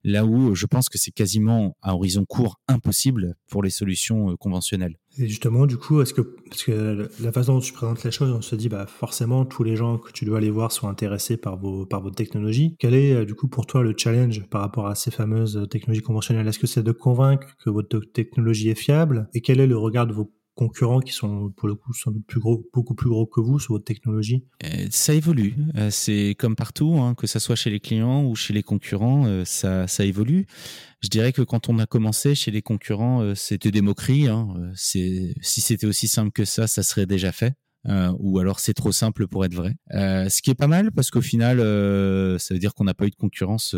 [0.04, 4.36] là où je pense que c'est quasiment à horizon court impossible pour les solutions euh,
[4.36, 4.97] conventionnelles.
[5.17, 8.32] Et justement, du coup, est-ce que, parce que la façon dont tu présentes les choses,
[8.32, 11.36] on se dit, bah, forcément, tous les gens que tu dois aller voir sont intéressés
[11.36, 12.75] par vos, par votre technologie.
[12.80, 16.04] Quel est, euh, du coup, pour toi, le challenge par rapport à ces fameuses technologies
[16.04, 16.47] conventionnelles?
[16.47, 19.28] Est-ce que c'est de convaincre que votre technologie est fiable?
[19.34, 22.26] Et quel est le regard de vos concurrents qui sont pour le coup sans doute
[22.28, 25.56] plus gros, beaucoup plus gros que vous sur votre technologie euh, Ça évolue.
[25.78, 29.26] Euh, c'est comme partout, hein, que ce soit chez les clients ou chez les concurrents,
[29.26, 30.48] euh, ça, ça évolue.
[31.02, 34.28] Je dirais que quand on a commencé chez les concurrents, c'était des moqueries.
[34.28, 34.50] Hein.
[34.76, 37.54] si c'était aussi simple que ça, ça serait déjà fait.
[38.19, 39.76] ou alors c'est trop simple pour être vrai.
[39.93, 41.60] ce qui est pas mal parce qu'au final,
[42.38, 43.74] ça veut dire qu'on n'a pas eu de concurrence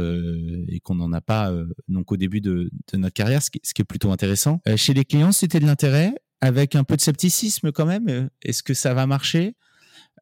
[0.67, 1.53] et qu'on n'en a pas
[1.89, 4.59] donc au début de, notre carrière, ce qui, est plutôt intéressant.
[4.75, 8.09] chez les clients, c'était de l'intérêt avec un peu de scepticisme quand même.
[8.09, 9.55] Euh, est-ce que ça va marcher?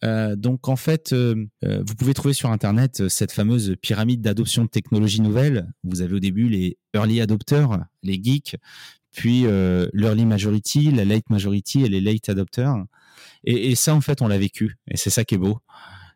[0.03, 4.69] Euh, donc en fait, euh, vous pouvez trouver sur Internet cette fameuse pyramide d'adoption de
[4.69, 5.71] technologies nouvelles.
[5.84, 8.55] Vous avez au début les early adopters, les geeks,
[9.12, 9.41] puis
[9.93, 12.75] l'early majority, la late majority et les late adopters.
[13.43, 14.77] Et, et ça, en fait, on l'a vécu.
[14.88, 15.60] Et c'est ça qui est beau.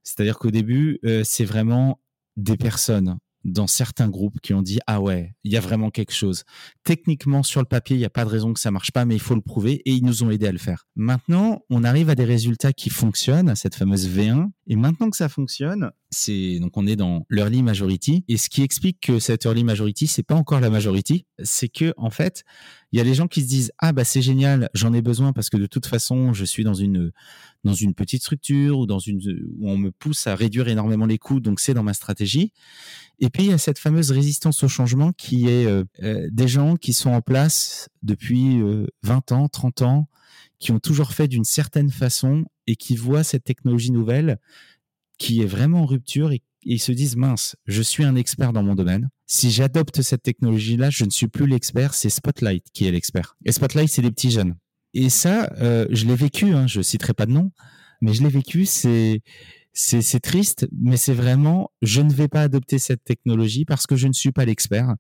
[0.04, 2.00] C'est-à-dire qu'au début, c'est vraiment
[2.38, 6.14] des personnes dans certains groupes qui ont dit ah ouais, il y a vraiment quelque
[6.14, 6.44] chose.
[6.84, 9.16] Techniquement sur le papier, il n'y a pas de raison que ça marche pas, mais
[9.16, 10.88] il faut le prouver et ils nous ont aidé à le faire.
[10.96, 15.18] Maintenant, on arrive à des résultats qui fonctionnent, à cette fameuse V1 et maintenant que
[15.18, 19.46] ça fonctionne, c'est donc on est dans l'early majority et ce qui explique que cette
[19.46, 22.44] early majority c'est pas encore la majority, c'est que en fait,
[22.94, 25.34] il y a les gens qui se disent ah bah c'est génial, j'en ai besoin
[25.34, 27.12] parce que de toute façon, je suis dans une
[27.64, 29.20] dans une petite structure ou dans une
[29.58, 32.54] où on me pousse à réduire énormément les coûts, donc c'est dans ma stratégie.
[33.20, 36.48] Et puis il y a cette fameuse résistance au changement qui est euh, euh, des
[36.48, 38.62] gens qui sont en place depuis
[39.02, 40.08] 20 euh, ans, 30 ans,
[40.60, 44.40] qui ont toujours fait d'une certaine façon et qui voient cette technologie nouvelle
[45.18, 48.64] qui est vraiment en rupture et, ils se disent mince, je suis un expert dans
[48.64, 49.10] mon domaine.
[49.26, 53.36] Si j'adopte cette technologie-là, je ne suis plus l'expert, c'est Spotlight qui est l'expert.
[53.46, 54.56] Et Spotlight, c'est des petits jeunes.
[54.94, 57.52] Et ça, euh, je l'ai vécu, hein, je citerai pas de nom,
[58.02, 59.22] mais je l'ai vécu, c'est
[59.74, 64.08] c'est triste, mais c'est vraiment, je ne vais pas adopter cette technologie parce que je
[64.08, 64.96] ne suis pas l'expert.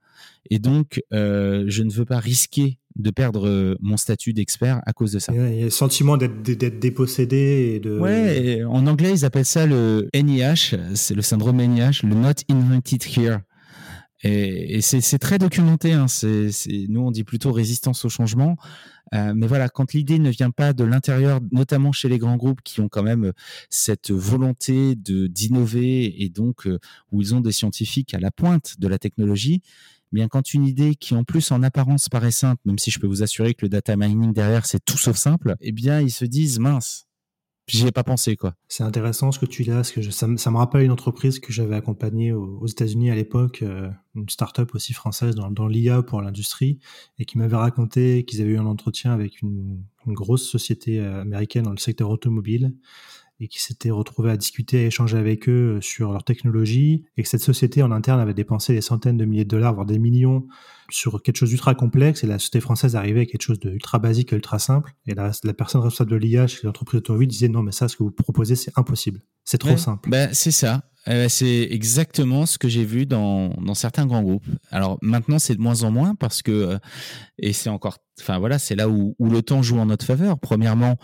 [0.49, 4.93] Et donc, euh, je ne veux pas risquer de perdre euh, mon statut d'expert à
[4.93, 5.31] cause de ça.
[5.33, 7.73] Il y a le sentiment d'être dépossédé.
[7.75, 7.99] Et de...
[7.99, 13.03] Ouais, en anglais, ils appellent ça le NIH, c'est le syndrome NIH, le Not Invented
[13.15, 13.37] Here.
[14.23, 15.93] Et, et c'est très documenté.
[15.93, 16.05] Hein.
[16.89, 18.57] Nous, on dit plutôt résistance au changement.
[19.13, 22.61] Euh, mais voilà, quand l'idée ne vient pas de l'intérieur, notamment chez les grands groupes
[22.63, 23.33] qui ont quand même euh,
[23.69, 26.79] cette volonté de d'innover et donc euh,
[27.11, 29.61] où ils ont des scientifiques à la pointe de la technologie,
[30.13, 32.99] eh bien quand une idée qui en plus en apparence paraît simple, même si je
[32.99, 36.11] peux vous assurer que le data mining derrière c'est tout sauf simple, eh bien ils
[36.11, 37.05] se disent mince,
[37.67, 38.55] J'y ai pas pensé, quoi.
[38.67, 41.53] C'est intéressant ce que tu dis là, parce que ça, me rappelle une entreprise que
[41.53, 46.21] j'avais accompagnée aux, États-Unis à l'époque, euh, une start-up aussi française dans, dans l'IA pour
[46.21, 46.79] l'industrie,
[47.19, 51.21] et qui m'avait raconté qu'ils avaient eu un entretien avec une, une grosse société euh,
[51.21, 52.75] américaine dans le secteur automobile,
[53.39, 57.23] et qui s'étaient retrouvés à discuter, à échanger avec eux euh, sur leur technologie, et
[57.23, 59.99] que cette société en interne avait dépensé des centaines de milliers de dollars, voire des
[59.99, 60.47] millions,
[60.93, 64.33] sur quelque chose d'ultra complexe, et la société française arrivait à quelque chose d'ultra basique
[64.33, 67.63] et ultra simple, et la, la personne responsable de l'IA chez l'entreprise automobile disait non,
[67.63, 69.21] mais ça, ce que vous proposez, c'est impossible.
[69.45, 70.09] C'est trop simple.
[70.09, 70.83] Ben, c'est ça.
[71.09, 74.45] Euh, c'est exactement ce que j'ai vu dans, dans certains grands groupes.
[74.71, 76.77] Alors maintenant, c'est de moins en moins parce que, euh,
[77.37, 80.39] et c'est encore, enfin voilà, c'est là où, où, le temps joue en notre faveur.
[80.39, 80.97] Premièrement,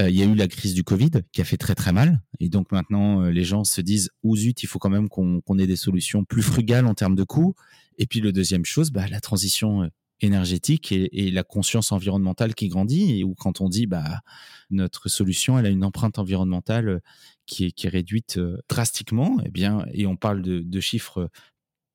[0.00, 2.20] euh, il y a eu la crise du Covid qui a fait très très mal.
[2.40, 5.66] Et donc maintenant, les gens se disent, ou zut, il faut quand même qu'on ait
[5.68, 7.54] des solutions plus frugales en termes de coûts.
[7.98, 12.68] Et puis le deuxième chose, bah, la transition énergétique et, et, la conscience environnementale qui
[12.68, 14.22] grandit et où quand on dit bah
[14.70, 17.02] notre solution elle a une empreinte environnementale
[17.46, 21.30] qui est, qui est réduite euh, drastiquement, et eh bien, et on parle de, chiffres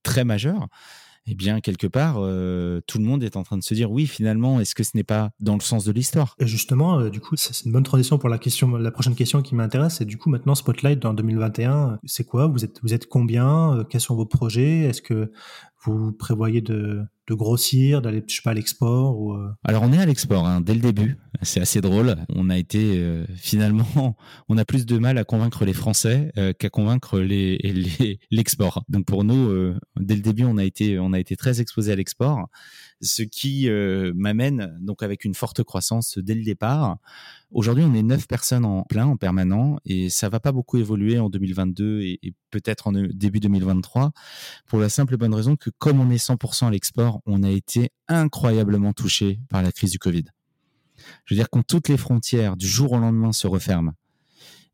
[0.03, 0.67] très majeurs,
[1.27, 3.91] et eh bien, quelque part, euh, tout le monde est en train de se dire
[3.91, 6.35] oui, finalement, est-ce que ce n'est pas dans le sens de l'histoire?
[6.39, 9.53] Justement, euh, du coup, c'est une bonne transition pour la question, la prochaine question qui
[9.53, 10.01] m'intéresse.
[10.01, 12.47] Et du coup, maintenant, Spotlight dans 2021, c'est quoi?
[12.47, 13.85] Vous êtes, vous êtes combien?
[13.87, 14.79] Quels sont vos projets?
[14.79, 15.31] Est-ce que
[15.83, 19.97] vous prévoyez de, grossir, d'aller, je sais pas, à l'export ou euh Alors on est
[19.97, 21.17] à l'export hein, dès le début.
[21.43, 22.17] C'est assez drôle.
[22.35, 24.17] On a été euh, finalement,
[24.49, 27.19] on a plus de mal à convaincre les Français euh, qu'à convaincre
[28.31, 28.83] l'export.
[28.89, 31.95] Donc pour nous, dès le début, on a été, on a été très exposé à
[31.95, 32.47] l'export,
[33.01, 33.69] ce qui
[34.15, 36.97] m'amène donc avec une forte croissance dès le départ.
[37.51, 41.19] Aujourd'hui, on est neuf personnes en plein, en permanent, et ça va pas beaucoup évoluer
[41.19, 44.13] en 2022 et, et peut-être en début 2023,
[44.67, 47.49] pour la simple et bonne raison que comme on est 100% à l'export, on a
[47.49, 50.25] été incroyablement touché par la crise du Covid.
[51.25, 53.93] Je veux dire, quand toutes les frontières du jour au lendemain se referment,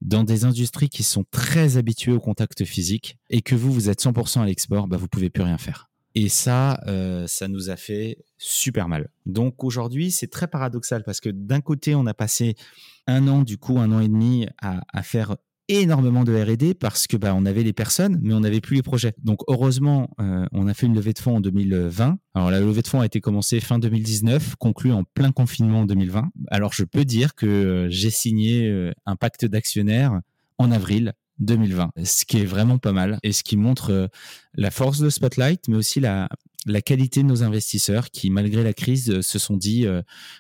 [0.02, 4.02] dans des industries qui sont très habituées au contact physique, et que vous, vous êtes
[4.02, 5.87] 100% à l'export, bah, vous pouvez plus rien faire.
[6.20, 9.12] Et ça, euh, ça nous a fait super mal.
[9.28, 12.56] Donc aujourd'hui, c'est très paradoxal parce que d'un côté, on a passé
[13.06, 15.36] un an, du coup, un an et demi à, faire
[15.68, 18.82] énormément de R&D parce que bah, on avait les personnes, mais on n'avait plus les
[18.82, 19.14] projets.
[19.24, 22.18] Donc heureusement, euh, on a fait une levée de fonds en 2020.
[22.34, 25.86] Alors la levée de fonds a été commencée fin 2019, conclue en plein confinement en
[25.86, 26.30] 2020.
[26.50, 30.20] Alors je peux dire que euh, j'ai signé un pacte d'actionnaires
[30.58, 34.10] en avril 2020, ce qui est vraiment pas mal et ce qui montre
[34.56, 36.30] la force de Spotlight, mais aussi la,
[36.86, 39.86] qualité de nos investisseurs qui, malgré la crise, se sont dit,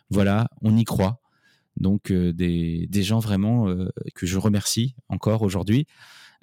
[0.09, 1.21] voilà, on y croit
[1.79, 5.87] donc euh, des, gens vraiment euh, que je remercie encore aujourd'hui.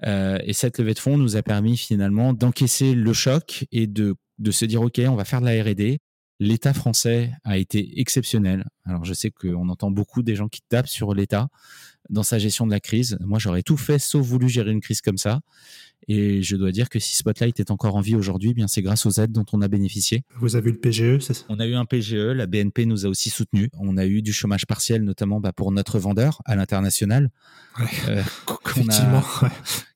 [0.06, 4.16] Euh, et cette levée de fonds nous a permis finalement d'encaisser le choc et de,
[4.38, 5.98] de se dire, OK, on va faire de la RD.
[6.40, 8.64] L'État français a été exceptionnel.
[8.84, 11.48] Alors je sais qu'on entend beaucoup des gens qui tapent sur l'État
[12.10, 13.18] dans sa gestion de la crise.
[13.20, 15.40] Moi, j'aurais tout fait sauf voulu gérer une crise comme ça.
[16.06, 18.82] Et je dois dire que si Spotlight est encore en vie aujourd'hui, eh bien c'est
[18.82, 20.22] grâce aux aides dont on a bénéficié.
[20.38, 21.44] Vous avez eu le PGE, c'est ça?
[21.48, 23.70] On a eu un PGE, la BNP nous a aussi soutenus.
[23.78, 27.30] On a eu du chômage partiel, notamment bah, pour notre vendeur à l'international,
[27.78, 27.86] ouais.
[28.08, 28.22] euh,
[28.66, 29.48] Effectivement, ouais.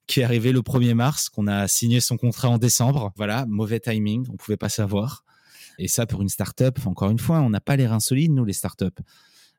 [0.07, 3.13] qui est arrivé le 1er mars, qu'on a signé son contrat en décembre.
[3.17, 5.25] Voilà, mauvais timing, on pouvait pas savoir.
[5.79, 8.45] Et ça, pour une start-up, encore une fois, on n'a pas les reins solides, nous,
[8.45, 8.99] les start-up.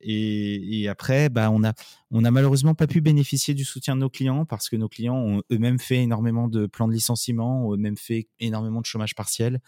[0.01, 1.73] Et, après, bah, on a,
[2.11, 5.17] on a malheureusement pas pu bénéficier du soutien de nos clients parce que nos clients
[5.17, 9.59] ont eux-mêmes fait énormément de plans de licenciement, ont eux-mêmes fait énormément de chômage partiel.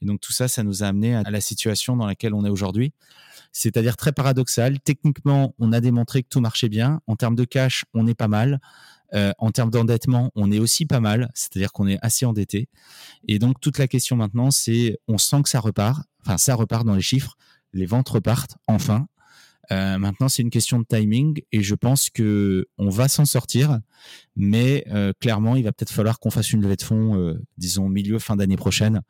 [0.00, 2.50] Et donc tout ça, ça nous a amené à la situation dans laquelle on est
[2.50, 2.92] aujourd'hui.
[3.52, 4.80] C'est-à-dire très paradoxal.
[4.80, 7.00] Techniquement, on a démontré que tout marchait bien.
[7.06, 8.60] En termes de cash, on est pas mal.
[9.14, 12.68] Euh, en termes d'endettement, on est aussi pas mal, c'est-à-dire qu'on est assez endetté.
[13.28, 16.86] Et donc toute la question maintenant, c'est on sent que ça repart, enfin ça repart
[16.86, 17.36] dans les chiffres,
[17.74, 19.06] les ventes repartent enfin.
[19.70, 23.78] Euh, maintenant, c'est une question de timing et je pense que on va s'en sortir,
[24.34, 27.88] mais euh, clairement, il va peut-être falloir qu'on fasse une levée de fonds, euh, disons
[27.88, 29.02] milieu fin d'année prochaine,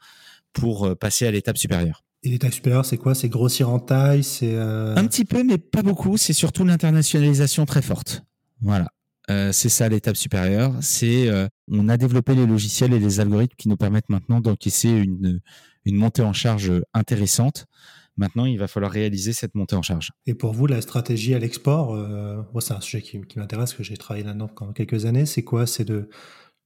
[0.53, 2.05] pour euh, passer à l'étape supérieure.
[2.23, 3.15] Et l'étape supérieure, c'est quoi?
[3.15, 6.17] C'est grossir en taille C'est un petit peu, mais pas beaucoup.
[6.17, 8.23] C'est surtout l'internationalisation très forte.
[8.61, 8.88] Voilà.
[9.29, 10.73] C'est ça l'étape supérieure.
[10.83, 11.29] C'est
[11.69, 15.41] on a développé les logiciels et les algorithmes qui nous permettent maintenant d'encaisser une,
[15.85, 17.67] une montée en charge intéressante.
[18.16, 20.11] Maintenant, il va falloir réaliser cette montée en charge.
[20.27, 23.72] Et pour vous, la stratégie à l'export, euh, moi, c'est un sujet qui, qui m'intéresse,
[23.72, 25.27] que j'ai travaillé là-dedans pendant quelques années.
[25.27, 25.66] C'est quoi?
[25.66, 26.09] C'est de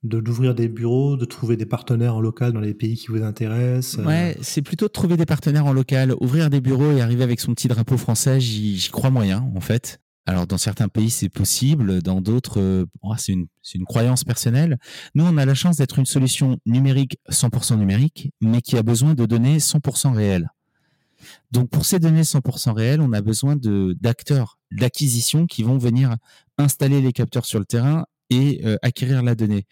[0.02, 3.22] de d'ouvrir des bureaux, de trouver des partenaires en local dans les pays qui vous
[3.22, 4.04] intéressent.
[4.04, 7.40] Ouais, c'est plutôt de trouver des partenaires en local, ouvrir des bureaux et arriver avec
[7.40, 8.40] son petit drapeau français.
[8.40, 9.98] J'y crois moyen, en fait.
[10.28, 14.76] Alors dans certains pays c'est possible, dans d'autres euh, oh, c'est une, une croyance personnelle.
[15.14, 19.14] Nous on a la chance d'être une solution numérique 100% numérique, mais qui a besoin
[19.14, 20.48] de données 100% réelles.
[21.50, 26.16] Donc pour ces données 100% réelles, on a besoin d'acteurs d'acquisition qui vont venir
[26.58, 29.66] installer les capteurs sur le terrain et euh, acquérir la donnée.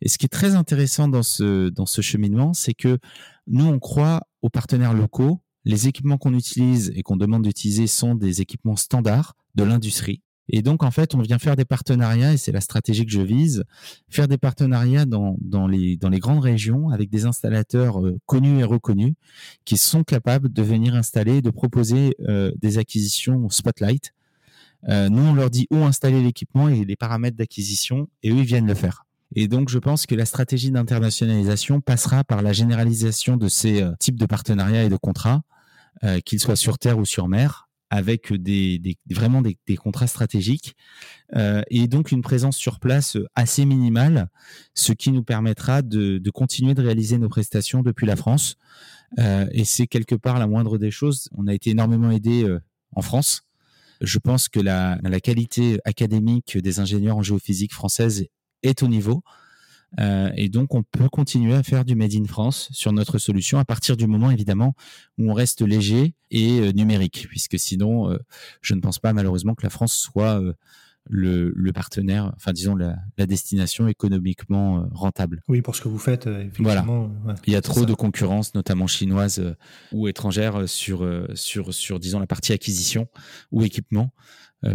[0.00, 2.98] Et ce qui est très intéressant dans ce cheminement, c'est que
[3.46, 5.40] nous on croit aux partenaires locaux.
[5.64, 10.22] Les équipements qu'on utilise et qu'on demande d'utiliser sont des équipements standards de l'industrie.
[10.48, 13.20] Et donc, en fait, on vient faire des partenariats, et c'est la stratégie que je
[13.20, 13.64] vise,
[14.08, 18.58] faire des partenariats dans, dans, les, dans les grandes régions avec des installateurs euh, connus
[18.58, 19.14] et reconnus
[19.64, 24.12] qui sont capables de venir installer, de proposer euh, des acquisitions Spotlight.
[24.88, 28.44] Euh, nous, on leur dit où installer l'équipement et les paramètres d'acquisition, et eux, ils
[28.44, 29.04] viennent le faire.
[29.34, 33.92] Et donc, je pense que la stratégie d'internationalisation passera par la généralisation de ces euh,
[34.00, 35.42] types de partenariats et de contrats,
[36.24, 38.32] qu'ils soient sur terre ou sur mer, avec
[39.10, 40.76] vraiment des, contrats stratégiques
[41.36, 44.30] euh, et donc une présence sur place assez minimale,
[44.72, 48.56] ce qui nous permettra de, de continuer de réaliser nos prestations depuis la France.
[49.18, 51.28] Euh, et c'est quelque part la moindre des choses.
[51.36, 52.60] On a été énormément aidé euh,
[52.96, 53.42] en France.
[54.00, 58.24] Je pense que la, la qualité académique des ingénieurs en géophysique française
[58.62, 59.22] est au niveau.
[60.00, 63.58] Euh, et donc, on peut continuer à faire du Made in France sur notre solution
[63.58, 64.74] à partir du moment, évidemment,
[65.18, 68.18] où on reste léger et euh, numérique, puisque sinon, euh,
[68.60, 70.40] je ne pense pas malheureusement que la France soit
[71.08, 75.42] le, le, partenaire, enfin disons la, la destination économiquement euh, rentable.
[75.48, 77.10] Oui, pour ce que vous faites, euh, effectivement.
[77.22, 77.38] Voilà.
[77.46, 79.54] Il y a trop de concurrence, notamment chinoise euh,
[79.92, 83.08] ou étrangère, sur, sur, sur disons la partie acquisition
[83.50, 84.12] ou équipement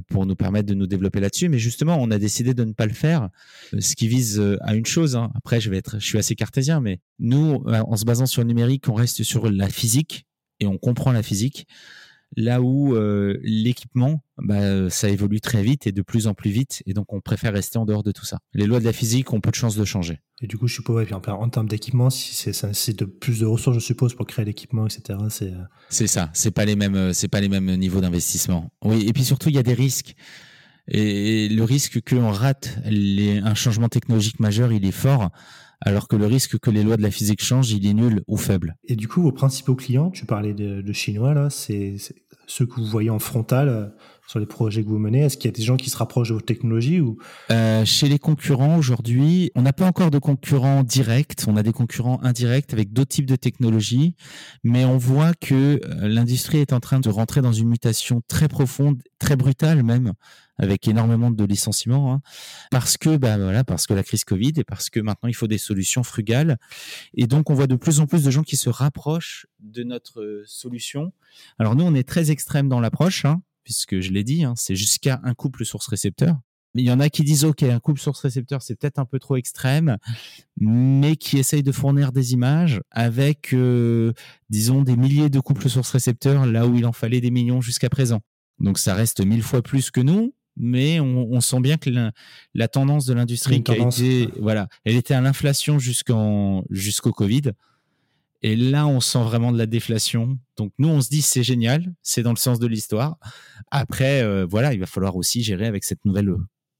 [0.08, 1.50] pour nous permettre de nous développer là-dessus.
[1.50, 3.30] Mais justement, on a décidé de ne pas le faire,
[3.80, 5.16] ce qui vise à une chose.
[5.16, 5.32] Hein.
[5.36, 8.48] Après, je vais être, je suis assez cartésien, mais nous, en se basant sur le
[8.48, 10.26] numérique, on reste sur la physique
[10.60, 11.68] et on comprend la physique
[12.38, 16.84] là où euh, l'équipement, bah, ça évolue très vite et de plus en plus vite,
[16.86, 18.38] et donc on préfère rester en dehors de tout ça.
[18.54, 20.20] Les lois de la physique ont peu de chances de changer.
[20.42, 23.78] Et du coup, je suppose, ouais, en termes d'équipement, si c'est de plus de ressources,
[23.78, 25.18] je suppose, pour créer l'équipement, etc.
[25.30, 26.30] C'est euh, c'est ça.
[26.34, 28.70] C'est pas les mêmes, euh, c'est pas les mêmes niveaux d'investissement.
[28.84, 30.16] Oui, et puis surtout, il y a des risques.
[30.90, 35.32] Et le risque qu'on rate les, un changement technologique majeur, il est fort
[35.82, 38.38] alors que le risque que les lois de la physique changent, il est nul ou
[38.38, 38.76] faible.
[38.86, 41.98] Et du coup, vos principaux clients, tu parlais de, chinois là, c'est
[42.48, 43.86] ceux que vous voyez en frontal euh,
[44.28, 45.22] sur les projets que vous menez?
[45.22, 47.18] Est-ce qu'il y a des gens qui se rapprochent de votre technologie ou?
[47.50, 51.44] Euh, Chez les concurrents aujourd'hui, on n'a pas encore de concurrents directs.
[51.48, 54.16] On a des concurrents indirects avec d'autres types de technologies,
[54.64, 58.48] mais on voit que euh, l'industrie est en train de rentrer dans une mutation très
[58.48, 60.14] profonde, très brutale même
[60.60, 62.22] avec énormément de licenciements, hein,
[62.72, 65.48] parce que bah voilà, parce que la crise Covid et parce que maintenant il faut
[65.48, 66.58] des solutions frugales,
[67.14, 70.22] et donc on voit de plus en plus de gens qui se rapprochent de notre
[70.22, 71.14] euh, solution.
[71.60, 74.78] Alors nous, on est très extrême dans l'approche, hein, puisque je l'ai dit, hein, c'est
[74.78, 76.38] jusqu'à un couple source-récepteur.
[76.74, 79.36] Il y en a qui disent, OK, un couple source-récepteur, c'est peut-être un peu trop
[79.36, 79.98] extrême,
[80.56, 84.14] mais qui essayent de fournir des images avec, euh,
[84.50, 88.22] disons, des milliers de couples source-récepteurs, là où il en fallait des millions jusqu'à présent.
[88.62, 91.90] Donc ça reste mille fois plus que nous, mais on, sent bien que
[92.54, 97.52] la, tendance de l'industrie qui a été, voilà, elle était à l'inflation jusqu'en jusqu'au Covid.
[98.42, 100.38] Et là, on sent vraiment de la déflation.
[100.58, 103.18] Donc nous, on se dit c'est génial, c'est dans le sens de l'histoire.
[103.72, 106.38] Après, euh, voilà, il va falloir aussi gérer avec cette nouvelle euh,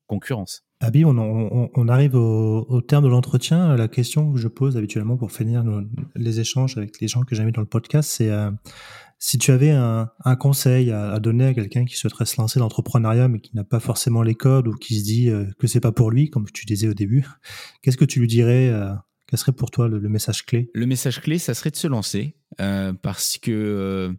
[0.08, 0.68] concurrence.
[0.80, 3.76] Abi, on, arrive au, terme de l'entretien.
[3.76, 5.64] La question que je pose habituellement pour finir
[6.16, 8.52] les échanges avec les gens que j'ai dans le podcast, c'est euh,
[9.18, 10.08] si tu avais un,
[10.40, 13.80] conseil à, donner à quelqu'un qui souhaiterait se lancer dans l'entrepreneuriat mais qui n'a pas
[13.80, 16.66] forcément les codes ou qui se dit euh, que c'est pas pour lui, comme tu
[16.68, 17.26] disais au début,
[17.82, 18.94] qu'est-ce que tu lui dirais euh,
[19.28, 20.70] Quel serait pour toi le, message clé?
[20.74, 24.16] Le message clé, ça serait de se lancer euh, parce que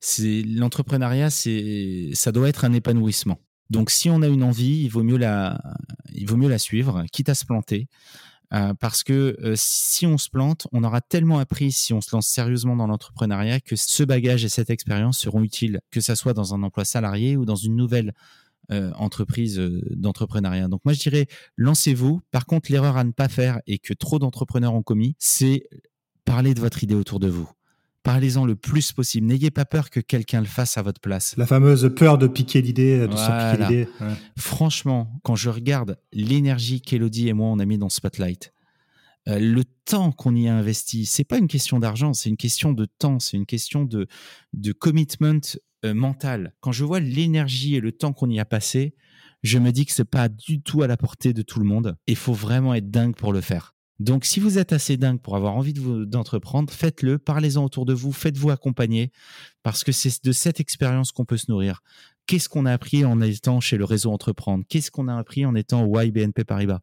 [0.00, 3.38] c'est l'entrepreneuriat, ça doit être un épanouissement.
[3.70, 5.60] Donc si on a une envie, il vaut mieux la,
[6.12, 7.88] il vaut mieux la suivre, quitte à se planter.
[8.52, 12.14] Euh, parce que euh, si on se plante, on aura tellement appris si on se
[12.14, 16.34] lance sérieusement dans l'entrepreneuriat que ce bagage et cette expérience seront utiles, que ça soit
[16.34, 18.14] dans un emploi salarié ou dans une nouvelle
[18.70, 20.68] euh, entreprise d'entrepreneuriat.
[20.68, 22.20] Donc moi je dirais, lancez-vous.
[22.30, 25.68] Par contre, l'erreur à ne pas faire et que trop d'entrepreneurs ont commis, c'est
[26.24, 27.48] parler de votre idée autour de vous.
[28.02, 29.26] Parlez-en le plus possible.
[29.26, 31.34] N'ayez pas peur que quelqu'un le fasse à votre place.
[31.38, 33.88] La fameuse peur de piquer l'idée, de se piquer l'idée.
[34.36, 38.52] Franchement, quand je regarde l'énergie qu'Elodie et moi on a mis dans Spotlight,
[39.28, 42.72] euh, le temps qu'on y a investi, c'est pas une question d'argent, c'est une question
[42.72, 44.06] de temps, c'est une question de,
[44.52, 45.40] de commitment
[45.84, 46.48] euh.
[46.60, 48.94] Quand je vois l'énergie et le temps qu'on y a passé,
[49.42, 51.96] je me dis que c'est pas du tout à la portée de tout le monde.
[52.06, 53.74] Il faut vraiment être dingue pour le faire.
[54.00, 58.10] Donc, si vous êtes assez dingue pour avoir envie d'entreprendre, faites-le, parlez-en autour de vous,
[58.10, 59.12] faites-vous accompagner,
[59.62, 61.80] parce que c'est de cette expérience qu'on peut se nourrir.
[62.26, 64.64] Qu'est-ce qu'on a appris en étant chez le réseau Entreprendre?
[64.68, 66.80] Qu'est-ce qu'on a appris en étant au YBNP Paribas?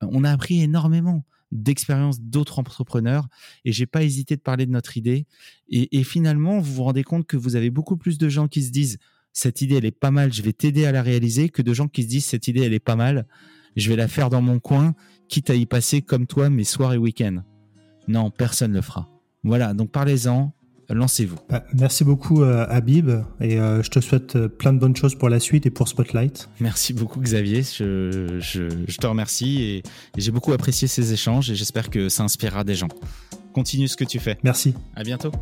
[0.00, 3.28] On a appris énormément d'expériences d'autres entrepreneurs
[3.64, 5.26] et j'ai pas hésité de parler de notre idée.
[5.68, 8.70] Et, finalement, vous vous rendez compte que vous avez beaucoup plus de gens qui se
[8.70, 8.98] disent
[9.32, 11.86] cette idée elle est pas mal, je vais t'aider à la réaliser, que de gens
[11.86, 13.26] qui se disent cette idée elle est pas mal,
[13.76, 14.94] je vais la faire dans mon coin
[15.28, 17.44] quitte à y passer comme toi mes soirs et week-ends.
[18.08, 19.08] Non, personne ne le fera.
[19.44, 20.52] Voilà, donc parlez-en,
[20.94, 21.38] lancez-vous.
[21.48, 25.14] Bah, merci beaucoup euh, Habib et euh, je te souhaite euh, plein de bonnes choses
[25.14, 26.48] pour la suite et pour Spotlight.
[26.60, 29.82] Merci beaucoup Xavier, je, te remercie et, et
[30.18, 32.88] j'ai beaucoup apprécié ces échanges et j'espère que ça inspirera des gens.
[33.52, 34.38] Continue ce que tu fais.
[34.42, 34.74] Merci.
[34.94, 35.32] À bientôt.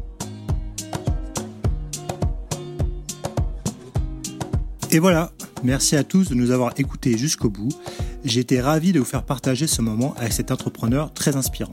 [4.91, 5.33] Et voilà,
[5.63, 7.69] merci à tous de nous avoir écoutés jusqu'au bout.
[8.25, 11.73] J'ai été ravi de vous faire partager ce moment avec cet entrepreneur très inspirant.